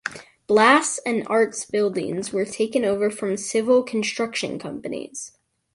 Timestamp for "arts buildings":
1.27-2.33